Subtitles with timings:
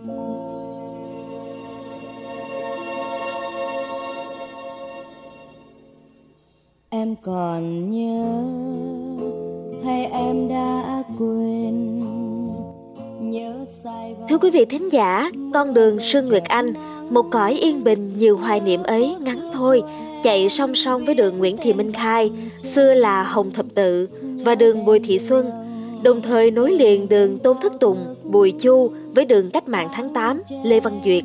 [0.00, 0.08] em
[7.22, 8.42] còn nhớ
[9.84, 12.00] hay em đã quên?
[14.28, 16.66] Thưa quý vị thính giả, con đường Sương Nguyệt Anh,
[17.10, 19.82] một cõi yên bình nhiều hoài niệm ấy ngắn thôi,
[20.22, 22.30] chạy song song với đường Nguyễn Thị Minh Khai,
[22.64, 24.08] xưa là Hồng Thập Tự,
[24.44, 25.50] và đường Bùi Thị Xuân,
[26.02, 30.08] đồng thời nối liền đường Tôn Thất Tùng, Bùi Chu với đường Cách mạng tháng
[30.08, 31.24] 8, Lê Văn Duyệt.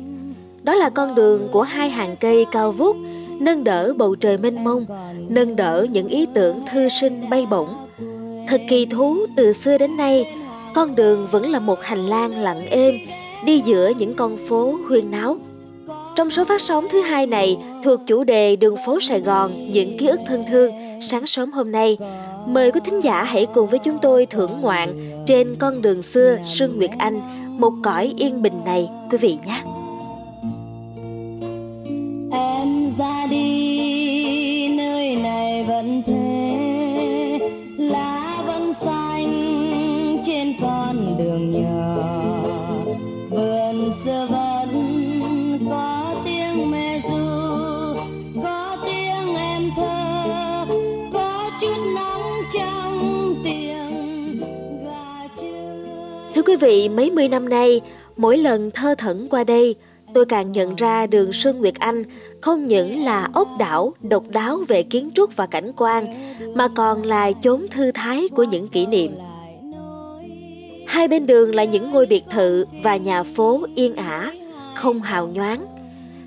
[0.62, 2.96] Đó là con đường của hai hàng cây cao vút,
[3.40, 4.86] nâng đỡ bầu trời mênh mông,
[5.28, 7.68] nâng đỡ những ý tưởng thư sinh bay bổng.
[8.48, 10.34] Thật kỳ thú từ xưa đến nay,
[10.74, 12.98] con đường vẫn là một hành lang lặng êm,
[13.44, 15.36] đi giữa những con phố huyên náo.
[16.16, 19.98] Trong số phát sóng thứ hai này thuộc chủ đề đường phố Sài Gòn, những
[19.98, 21.98] ký ức thân thương sáng sớm hôm nay,
[22.46, 26.38] mời quý thính giả hãy cùng với chúng tôi thưởng ngoạn trên con đường xưa
[26.46, 27.20] Sương Nguyệt Anh,
[27.58, 29.62] một cõi yên bình này quý vị nhé.
[56.56, 57.80] Quý vị mấy mươi năm nay
[58.16, 59.74] mỗi lần thơ thẩn qua đây
[60.14, 62.02] tôi càng nhận ra đường Sơn Nguyệt Anh
[62.40, 66.04] không những là ốc đảo độc đáo về kiến trúc và cảnh quan,
[66.54, 69.14] mà còn là chốn thư thái của những kỷ niệm.
[70.86, 74.32] Hai bên đường là những ngôi biệt thự và nhà phố yên ả,
[74.74, 75.66] không hào nhoáng.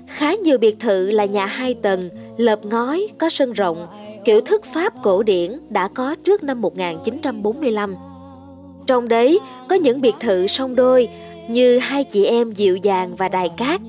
[0.06, 3.86] Khá nhiều biệt thự là nhà hai tầng, lợp ngói, có sân rộng,
[4.24, 8.09] kiểu thức Pháp cổ điển đã có trước năm 1945.
[8.86, 11.08] Trong đấy có những biệt thự song đôi
[11.48, 13.80] như hai chị em dịu dàng và đài cát.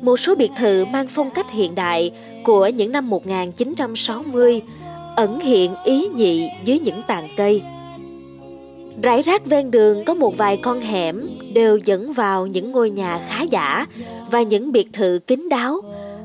[0.00, 2.10] Một số biệt thự mang phong cách hiện đại
[2.44, 4.62] của những năm 1960
[5.16, 7.62] ẩn hiện ý nhị dưới những tàn cây.
[9.02, 13.20] Rải rác ven đường có một vài con hẻm đều dẫn vào những ngôi nhà
[13.28, 13.86] khá giả
[14.30, 15.80] và những biệt thự kín đáo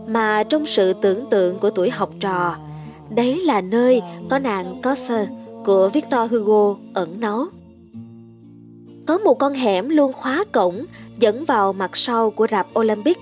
[0.08, 2.56] mà trong sự tưởng tượng của tuổi học trò,
[3.10, 5.30] đấy là nơi có nàng Corsair
[5.66, 7.46] của Victor Hugo ẩn náu.
[9.08, 10.86] Có một con hẻm luôn khóa cổng
[11.20, 13.18] dẫn vào mặt sau của rạp Olympic,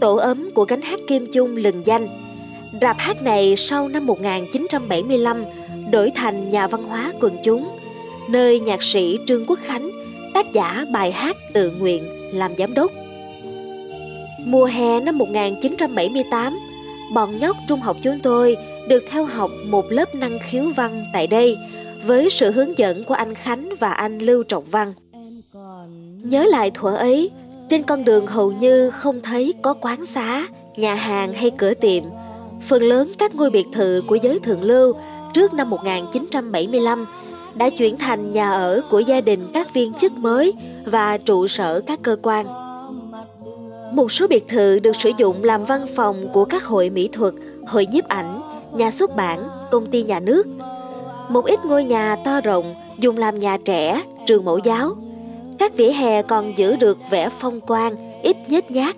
[0.00, 2.08] tổ ấm của gánh hát Kim Chung lừng danh.
[2.80, 5.44] Rạp hát này sau năm 1975
[5.90, 7.68] đổi thành nhà văn hóa quần chúng
[8.28, 9.90] nơi nhạc sĩ Trương Quốc Khánh,
[10.34, 12.92] tác giả bài hát tự nguyện làm giám đốc.
[14.44, 16.58] Mùa hè năm 1978,
[17.12, 18.56] bọn nhóc trung học chúng tôi
[18.88, 21.56] được theo học một lớp năng khiếu văn tại đây
[22.06, 24.92] với sự hướng dẫn của anh Khánh và anh Lưu Trọng Văn.
[26.22, 27.30] Nhớ lại thuở ấy,
[27.68, 32.04] trên con đường hầu như không thấy có quán xá, nhà hàng hay cửa tiệm.
[32.68, 34.94] Phần lớn các ngôi biệt thự của giới thượng lưu
[35.34, 37.06] trước năm 1975
[37.54, 40.54] đã chuyển thành nhà ở của gia đình các viên chức mới
[40.84, 42.46] và trụ sở các cơ quan.
[43.92, 47.34] Một số biệt thự được sử dụng làm văn phòng của các hội mỹ thuật,
[47.66, 48.42] hội nhiếp ảnh,
[48.72, 50.46] nhà xuất bản, công ty nhà nước.
[51.28, 54.96] Một ít ngôi nhà to rộng dùng làm nhà trẻ, trường mẫu giáo.
[55.60, 58.96] Các vỉa hè còn giữ được vẻ phong quang, ít nhếch nhác.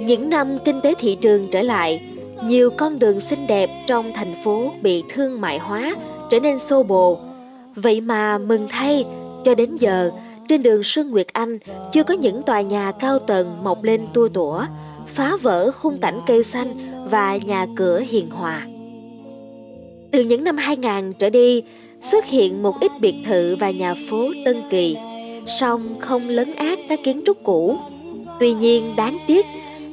[0.00, 2.00] Những năm kinh tế thị trường trở lại,
[2.46, 5.94] nhiều con đường xinh đẹp trong thành phố bị thương mại hóa
[6.30, 7.18] trở nên xô bồ.
[7.74, 9.04] Vậy mà mừng thay,
[9.44, 10.10] cho đến giờ,
[10.48, 11.58] trên đường Sương Nguyệt Anh
[11.92, 14.64] chưa có những tòa nhà cao tầng mọc lên tua tủa,
[15.06, 16.74] phá vỡ khung cảnh cây xanh
[17.10, 18.66] và nhà cửa hiền hòa.
[20.10, 21.62] Từ những năm 2000 trở đi,
[22.02, 24.96] xuất hiện một ít biệt thự và nhà phố Tân Kỳ,
[25.46, 27.78] song không lấn át các kiến trúc cũ.
[28.40, 29.46] Tuy nhiên đáng tiếc,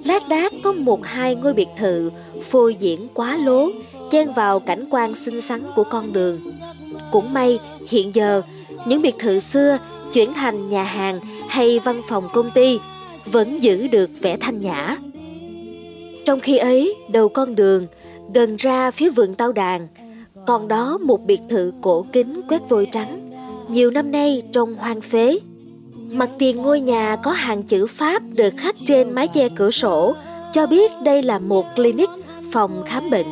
[0.06, 2.12] lác đác có một hai ngôi biệt thự
[2.44, 3.70] phô diễn quá lố
[4.12, 6.40] chen vào cảnh quan xinh xắn của con đường.
[7.12, 8.42] Cũng may, hiện giờ,
[8.86, 9.78] những biệt thự xưa
[10.14, 12.80] chuyển thành nhà hàng hay văn phòng công ty
[13.26, 14.98] vẫn giữ được vẻ thanh nhã.
[16.26, 17.88] Trong khi ấy, đầu con đường,
[18.34, 19.88] gần ra phía vườn tao đàn,
[20.48, 23.29] còn đó một biệt thự cổ kính quét vôi trắng,
[23.70, 25.40] nhiều năm nay trông hoang phế.
[26.12, 30.16] Mặt tiền ngôi nhà có hàng chữ Pháp được khắc trên mái che cửa sổ,
[30.54, 32.10] cho biết đây là một clinic,
[32.52, 33.28] phòng khám bệnh.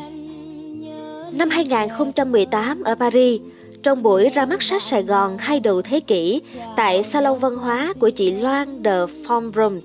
[1.32, 3.42] Năm 2018 ở Paris,
[3.84, 6.42] trong buổi ra mắt sách Sài Gòn hai đầu thế kỷ
[6.76, 9.80] tại Salon Văn hóa của chị Loan de Fombrum,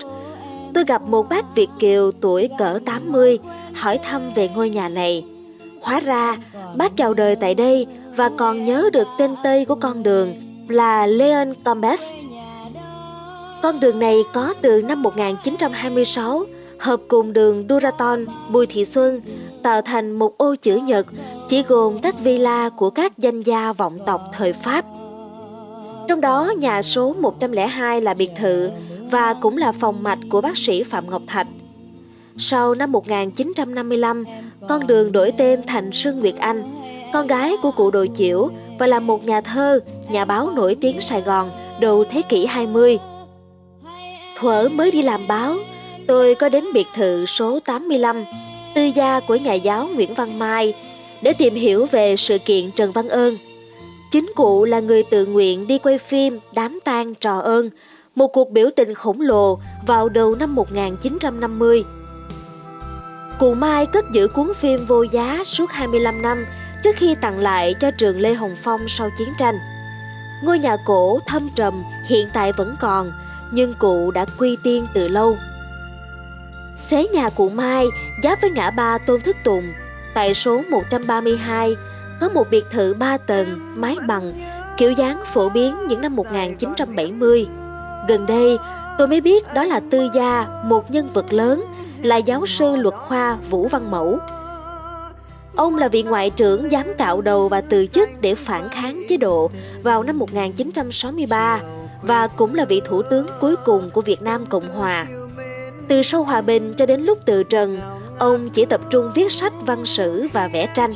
[0.73, 3.39] tôi gặp một bác Việt Kiều tuổi cỡ 80
[3.75, 5.25] hỏi thăm về ngôi nhà này.
[5.81, 6.37] Hóa ra,
[6.75, 10.33] bác chào đời tại đây và còn nhớ được tên Tây của con đường
[10.67, 12.13] là Leon Combes.
[13.61, 16.43] Con đường này có từ năm 1926,
[16.79, 19.21] hợp cùng đường Duraton, Bùi Thị Xuân,
[19.63, 21.07] tạo thành một ô chữ nhật
[21.49, 24.85] chỉ gồm các villa của các danh gia vọng tộc thời Pháp.
[26.07, 28.69] Trong đó nhà số 102 là biệt thự
[29.11, 31.47] và cũng là phòng mạch của bác sĩ Phạm Ngọc Thạch.
[32.37, 34.23] Sau năm 1955,
[34.69, 36.82] con đường đổi tên thành Sương Nguyệt Anh,
[37.13, 38.49] con gái của cụ Đồ Chiểu
[38.79, 39.79] và là một nhà thơ,
[40.09, 42.99] nhà báo nổi tiếng Sài Gòn đầu thế kỷ 20.
[44.39, 45.55] Thuở mới đi làm báo,
[46.07, 48.23] tôi có đến biệt thự số 85,
[48.75, 50.73] tư gia của nhà giáo Nguyễn Văn Mai,
[51.21, 53.37] để tìm hiểu về sự kiện Trần Văn Ơn.
[54.11, 57.69] Chính cụ là người tự nguyện đi quay phim Đám tang trò ơn,
[58.15, 61.83] một cuộc biểu tình khổng lồ vào đầu năm 1950.
[63.39, 66.45] Cụ Mai cất giữ cuốn phim vô giá suốt 25 năm
[66.83, 69.59] trước khi tặng lại cho trường Lê Hồng Phong sau chiến tranh.
[70.43, 73.11] Ngôi nhà cổ thâm trầm hiện tại vẫn còn,
[73.51, 75.37] nhưng cụ đã quy tiên từ lâu.
[76.77, 77.87] Xế nhà cụ Mai
[78.23, 79.73] giáp với ngã ba Tôn Thức Tùng,
[80.13, 81.75] tại số 132
[82.21, 84.33] có một biệt thự 3 tầng, mái bằng,
[84.77, 87.47] kiểu dáng phổ biến những năm 1970.
[88.07, 88.57] Gần đây,
[88.97, 91.65] tôi mới biết đó là tư gia, một nhân vật lớn,
[92.01, 94.19] là giáo sư luật khoa Vũ Văn Mẫu.
[95.55, 99.17] Ông là vị ngoại trưởng giám cạo đầu và từ chức để phản kháng chế
[99.17, 99.51] độ
[99.83, 101.61] vào năm 1963
[102.01, 105.05] và cũng là vị thủ tướng cuối cùng của Việt Nam Cộng Hòa.
[105.87, 107.79] Từ sau hòa bình cho đến lúc từ trần,
[108.19, 110.91] ông chỉ tập trung viết sách văn sử và vẽ tranh.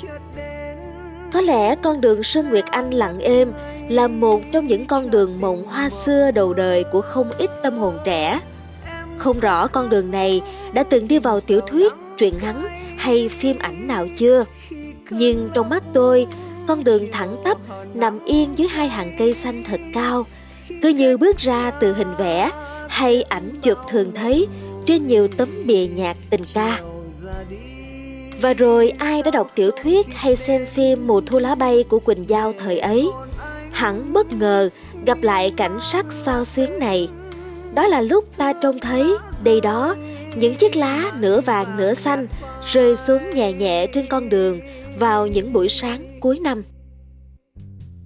[1.34, 3.52] Có lẽ con đường Sơn Nguyệt Anh lặng êm
[3.90, 7.78] là một trong những con đường mộng hoa xưa đầu đời của không ít tâm
[7.78, 8.40] hồn trẻ.
[9.18, 10.42] Không rõ con đường này
[10.74, 12.68] đã từng đi vào tiểu thuyết, truyện ngắn
[13.08, 14.46] hay phim ảnh nào chưa.
[15.10, 16.28] Nhưng trong mắt tôi,
[16.68, 17.58] con đường thẳng tắp
[17.94, 20.26] nằm yên dưới hai hàng cây xanh thật cao,
[20.82, 22.52] cứ như bước ra từ hình vẽ
[22.90, 24.48] hay ảnh chụp thường thấy
[24.86, 26.80] trên nhiều tấm bìa nhạc tình ca.
[28.42, 32.00] Và rồi ai đã đọc tiểu thuyết hay xem phim Mùa thu lá bay của
[32.00, 33.10] Quỳnh Giao thời ấy,
[33.72, 34.70] hẳn bất ngờ
[35.06, 37.10] gặp lại cảnh sắc sao xuyến này.
[37.74, 39.96] Đó là lúc ta trông thấy đây đó
[40.38, 42.28] những chiếc lá nửa vàng nửa xanh
[42.68, 44.60] rơi xuống nhẹ nhẹ trên con đường
[45.00, 46.64] vào những buổi sáng cuối năm.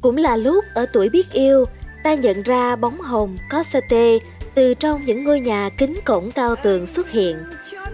[0.01, 1.65] Cũng là lúc ở tuổi biết yêu,
[2.03, 4.19] ta nhận ra bóng hồng có tê
[4.55, 7.37] từ trong những ngôi nhà kính cổng cao tường xuất hiện.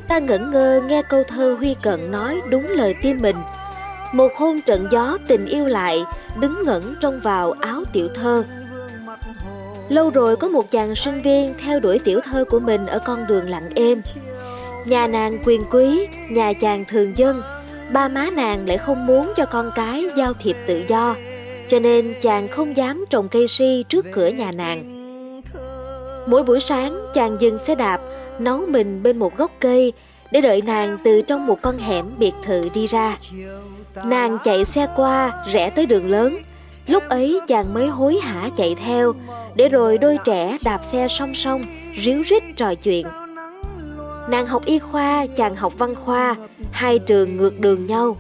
[0.07, 3.36] Ta ngẩn ngơ nghe câu thơ Huy Cận nói đúng lời tim mình.
[4.13, 6.04] Một hôn trận gió tình yêu lại,
[6.40, 8.44] đứng ngẩn trong vào áo tiểu thơ.
[9.90, 13.28] Lâu rồi có một chàng sinh viên theo đuổi tiểu thơ của mình ở con
[13.28, 14.01] đường lặng êm.
[14.88, 17.42] Nhà nàng quyền quý, nhà chàng thường dân,
[17.92, 21.16] ba má nàng lại không muốn cho con cái giao thiệp tự do,
[21.68, 24.94] cho nên chàng không dám trồng cây si trước cửa nhà nàng.
[26.28, 28.01] Mỗi buổi sáng chàng dừng xe đạp,
[28.39, 29.94] nấu mình bên một gốc cây
[30.31, 33.18] để đợi nàng từ trong một con hẻm biệt thự đi ra.
[34.06, 36.38] Nàng chạy xe qua, rẽ tới đường lớn.
[36.88, 39.13] Lúc ấy chàng mới hối hả chạy theo,
[39.56, 41.66] để rồi đôi trẻ đạp xe song song,
[41.98, 43.07] ríu rít trò chuyện.
[44.30, 46.36] Nàng học y khoa, chàng học văn khoa,
[46.72, 48.18] hai trường ngược đường nhau.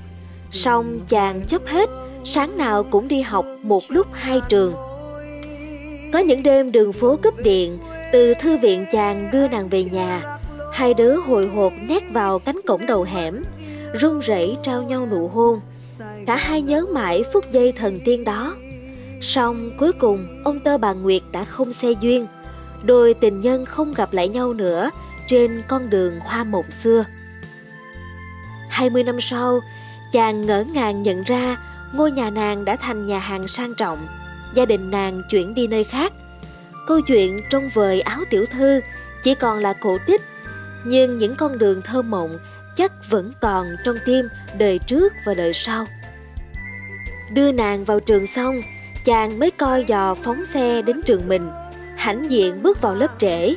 [0.51, 1.89] Xong chàng chấp hết,
[2.23, 4.73] sáng nào cũng đi học một lúc hai trường.
[6.13, 7.77] Có những đêm đường phố cúp điện,
[8.11, 10.39] từ thư viện chàng đưa nàng về nhà,
[10.73, 13.43] hai đứa hồi hộp nét vào cánh cổng đầu hẻm,
[13.93, 15.59] run rẩy trao nhau nụ hôn.
[16.25, 18.55] Cả hai nhớ mãi phút giây thần tiên đó.
[19.21, 22.27] Xong cuối cùng ông tơ bà Nguyệt đã không xe duyên,
[22.83, 24.89] đôi tình nhân không gặp lại nhau nữa
[25.27, 27.05] trên con đường hoa mộng xưa.
[28.69, 29.59] 20 năm sau,
[30.11, 31.57] chàng ngỡ ngàng nhận ra
[31.93, 34.07] ngôi nhà nàng đã thành nhà hàng sang trọng,
[34.53, 36.13] gia đình nàng chuyển đi nơi khác–
[36.87, 38.81] Câu chuyện trong vời áo tiểu thư
[39.23, 40.21] chỉ còn là cổ tích,
[40.85, 42.37] nhưng những con đường thơ mộng
[42.75, 45.87] chắc vẫn còn trong tim đời trước và đời sau.
[47.33, 48.61] Đưa nàng vào trường xong,
[49.03, 51.49] chàng mới coi dò phóng xe đến trường mình,
[51.97, 53.55] hãnh diện bước vào lớp trễ.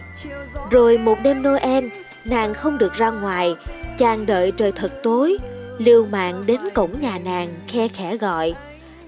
[0.71, 1.85] Rồi một đêm Noel,
[2.25, 3.55] nàng không được ra ngoài,
[3.99, 5.39] chàng đợi trời thật tối,
[5.79, 8.55] liều mạng đến cổng nhà nàng khe khẽ gọi.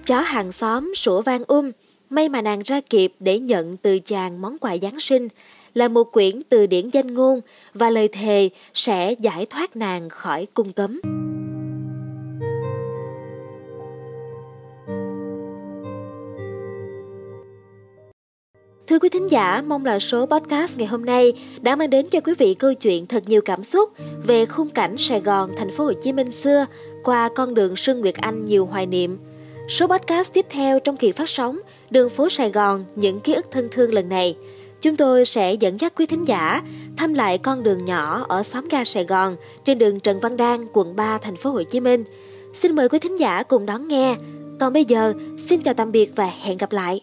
[0.07, 1.71] Chó hàng xóm sủa vang um,
[2.11, 5.28] May mà nàng ra kịp để nhận từ chàng món quà Giáng sinh
[5.75, 7.40] là một quyển từ điển danh ngôn
[7.75, 11.00] và lời thề sẽ giải thoát nàng khỏi cung cấm.
[18.93, 22.21] Thưa quý thính giả, mong là số podcast ngày hôm nay đã mang đến cho
[22.21, 23.91] quý vị câu chuyện thật nhiều cảm xúc
[24.27, 26.67] về khung cảnh Sài Gòn, thành phố Hồ Chí Minh xưa
[27.05, 29.19] qua con đường Sương Nguyệt Anh nhiều hoài niệm.
[29.69, 31.59] Số podcast tiếp theo trong kỳ phát sóng
[31.91, 34.37] Đường phố Sài Gòn, những ký ức thân thương lần này,
[34.81, 36.63] Chúng tôi sẽ dẫn dắt quý thính giả
[36.97, 40.61] thăm lại con đường nhỏ ở xóm ga Sài Gòn trên đường Trần Văn Đan,
[40.73, 42.05] quận 3, thành phố Hồ Chí Minh.
[42.55, 44.17] Xin mời quý thính giả cùng đón nghe.
[44.61, 47.01] Còn bây giờ, xin chào tạm biệt và hẹn gặp lại.